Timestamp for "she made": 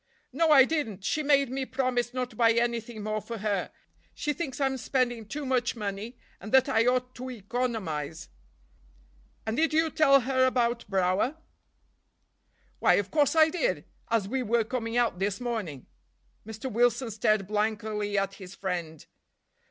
1.03-1.51